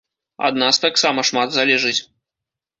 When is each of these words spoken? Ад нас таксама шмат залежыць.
Ад 0.47 0.57
нас 0.63 0.81
таксама 0.85 1.27
шмат 1.33 1.55
залежыць. 1.61 1.97